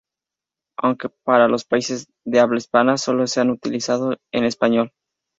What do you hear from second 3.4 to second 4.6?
utilizado en